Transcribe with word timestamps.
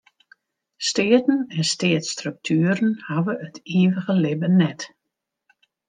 Steaten 0.79 1.45
en 1.57 1.63
steatsstruktueren 1.73 2.91
hawwe 3.09 3.33
it 3.47 3.57
ivige 3.79 4.13
libben 4.23 4.55
net. 4.63 4.81